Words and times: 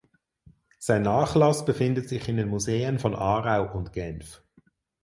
Sein 0.79 1.03
Nachlass 1.03 1.63
befindet 1.63 2.09
sich 2.09 2.27
in 2.27 2.37
den 2.37 2.47
Museen 2.49 2.97
von 2.97 3.13
Aarau 3.13 3.71
und 3.77 3.93
Genf. 3.93 4.41